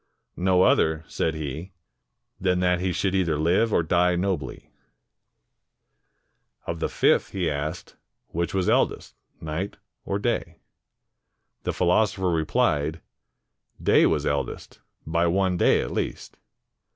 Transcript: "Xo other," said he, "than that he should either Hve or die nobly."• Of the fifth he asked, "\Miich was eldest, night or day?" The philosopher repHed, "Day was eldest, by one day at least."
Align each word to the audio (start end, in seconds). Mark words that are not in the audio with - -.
"Xo 0.35 0.65
other," 0.67 1.05
said 1.07 1.35
he, 1.35 1.73
"than 2.39 2.59
that 2.59 2.79
he 2.79 2.91
should 2.91 3.13
either 3.13 3.37
Hve 3.37 3.71
or 3.71 3.83
die 3.83 4.15
nobly."• 4.15 4.71
Of 6.67 6.79
the 6.79 6.89
fifth 6.89 7.33
he 7.33 7.51
asked, 7.51 7.95
"\Miich 8.33 8.51
was 8.55 8.67
eldest, 8.67 9.13
night 9.39 9.77
or 10.03 10.17
day?" 10.17 10.57
The 11.65 11.73
philosopher 11.73 12.23
repHed, 12.31 12.99
"Day 13.79 14.07
was 14.07 14.25
eldest, 14.25 14.79
by 15.05 15.27
one 15.27 15.55
day 15.55 15.81
at 15.81 15.91
least." 15.91 16.35